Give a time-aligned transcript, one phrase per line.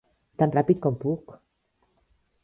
[0.41, 1.33] Tan ràpid com puc!